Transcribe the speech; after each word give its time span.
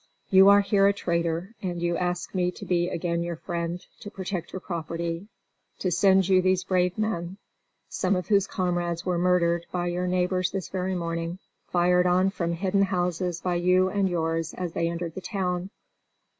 You 0.31 0.49
are 0.49 0.61
here 0.61 0.87
a 0.87 0.93
traitor, 0.93 1.53
and 1.61 1.79
you 1.79 1.95
ask 1.95 2.33
me 2.33 2.49
to 2.53 2.65
be 2.65 2.89
again 2.89 3.21
your 3.21 3.35
friend, 3.35 3.85
to 3.99 4.09
protect 4.09 4.51
your 4.51 4.59
property, 4.59 5.27
to 5.77 5.91
send 5.91 6.27
you 6.27 6.41
these 6.41 6.63
brave 6.63 6.97
men, 6.97 7.37
some 7.87 8.15
of 8.15 8.27
whose 8.27 8.47
comrades 8.47 9.05
were 9.05 9.19
murdered 9.19 9.67
by 9.71 9.85
your 9.89 10.07
neighbors 10.07 10.49
this 10.49 10.69
very 10.69 10.95
morning 10.95 11.37
fired 11.67 12.07
on 12.07 12.31
from 12.31 12.53
hidden 12.53 12.81
houses 12.81 13.41
by 13.41 13.53
you 13.57 13.89
and 13.89 14.09
yours 14.09 14.55
as 14.55 14.71
they 14.71 14.89
entered 14.89 15.13
the 15.13 15.21
town. 15.21 15.69